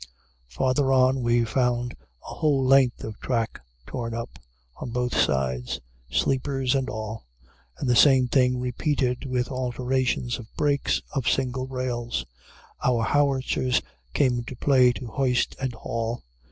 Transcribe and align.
Farther 0.47 0.91
on 0.91 1.21
we 1.21 1.45
found 1.45 1.91
a 2.23 2.33
whole 2.33 2.65
length 2.65 3.03
of 3.03 3.19
track 3.19 3.61
torn 3.85 4.15
up, 4.15 4.39
on 4.77 4.89
both 4.89 5.15
sides, 5.15 5.79
sleepers 6.09 6.73
and 6.73 6.89
all, 6.89 7.27
and 7.77 7.87
the 7.87 7.95
same 7.95 8.27
thing 8.27 8.57
repeated 8.59 9.25
with 9.27 9.49
alternations 9.51 10.39
of 10.39 10.47
breaks 10.57 11.03
of 11.13 11.29
single 11.29 11.67
rails. 11.67 12.25
Our 12.83 13.03
howitzer 13.03 13.61
ropes 13.61 13.81
came 14.15 14.39
into 14.39 14.55
play 14.55 14.91
to 14.93 15.05
hoist 15.05 15.55
and 15.61 15.73
haul. 15.75 16.23